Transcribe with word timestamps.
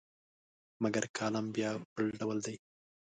مګر 0.83 1.03
کالم 1.17 1.45
بیا 1.55 1.71
بل 1.95 2.05
ډول 2.19 2.37
دی. 2.45 2.55